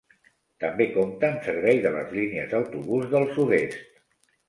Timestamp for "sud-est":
3.39-3.99